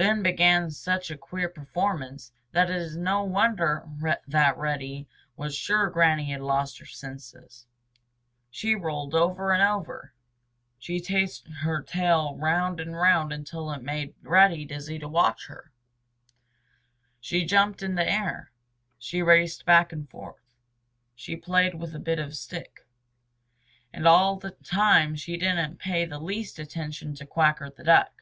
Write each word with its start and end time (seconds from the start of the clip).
Then 0.00 0.22
began 0.22 0.70
such 0.70 1.10
a 1.10 1.16
queer 1.18 1.48
performance 1.48 2.30
that 2.52 2.70
it 2.70 2.76
is 2.76 2.96
no 2.96 3.24
wonder 3.24 3.84
that 4.28 4.56
Reddy 4.56 5.08
was 5.36 5.56
sure 5.56 5.90
Granny 5.90 6.30
had 6.30 6.40
lost 6.40 6.78
her 6.78 6.84
senses. 6.86 7.66
She 8.48 8.76
rolled 8.76 9.12
over 9.12 9.50
and 9.50 9.60
over. 9.60 10.12
She 10.78 11.00
chased 11.00 11.48
her 11.48 11.82
tail 11.82 12.36
round 12.36 12.78
and 12.78 12.94
round 12.94 13.32
until 13.32 13.72
it 13.72 13.82
made 13.82 14.14
Reddy 14.22 14.64
dizzy 14.64 15.00
to 15.00 15.08
watch 15.08 15.48
her. 15.48 15.72
She 17.18 17.44
jumped 17.44 17.82
up 17.82 17.86
in 17.86 17.94
the 17.96 18.08
air. 18.08 18.52
She 19.00 19.20
raced 19.20 19.64
back 19.64 19.92
and 19.92 20.08
forth. 20.08 20.52
She 21.16 21.34
played 21.34 21.74
with 21.74 21.92
a 21.92 21.98
bit 21.98 22.20
of 22.20 22.36
stick. 22.36 22.86
And 23.92 24.06
all 24.06 24.36
the 24.36 24.52
time 24.52 25.16
she 25.16 25.36
didn't 25.36 25.80
pay 25.80 26.04
the 26.04 26.20
least 26.20 26.60
attention 26.60 27.16
to 27.16 27.26
Quacker 27.26 27.68
the 27.68 27.82
Duck. 27.82 28.12